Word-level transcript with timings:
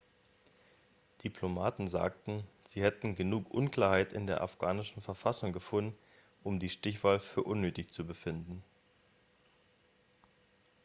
diplomaten 1.23 1.87
sagten 1.87 2.43
sie 2.63 2.81
hätten 2.81 3.13
genug 3.13 3.51
unklarheit 3.51 4.13
in 4.13 4.25
der 4.25 4.41
afghanischen 4.41 4.99
verfassung 5.03 5.53
gefunden 5.53 5.95
um 6.43 6.59
die 6.59 6.69
stichwahl 6.69 7.19
für 7.19 7.43
unnötig 7.43 7.93
zu 7.93 8.03
befinden 8.03 8.63